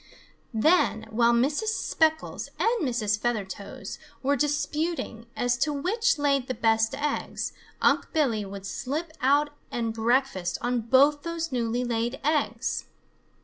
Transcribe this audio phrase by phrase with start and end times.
[0.55, 1.67] Then, while Mrs.
[1.77, 3.19] Speckles and Mrs.
[3.19, 9.51] Feathertoes were disputing as to which laid the best eggs, Unc' Billy would slip out
[9.69, 12.85] and breakfast on both those newly laid eggs.